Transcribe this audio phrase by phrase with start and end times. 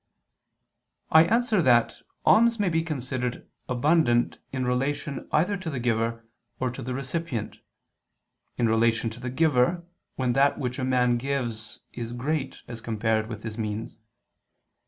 [1.11, 6.25] I answer that, Alms may be considered abundant in relation either to the giver,
[6.59, 7.59] or to the recipient:
[8.57, 9.85] in relation to the giver,
[10.15, 13.99] when that which a man gives is great as compared with his means.